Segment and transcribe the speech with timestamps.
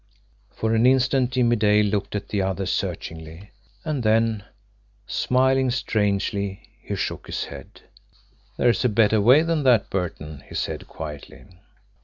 [0.49, 3.51] For an instant Jimmie Dale looked at the other searchingly,
[3.85, 4.43] and then,
[5.05, 7.81] smiling strangely, he shook his head.
[8.57, 11.45] "There's a better way than that, Burton," he said quietly.